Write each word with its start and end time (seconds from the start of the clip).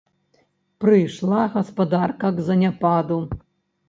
Прыйшла 0.83 1.41
гаспадарка 1.57 2.31
к 2.39 2.47
заняпаду. 2.47 3.19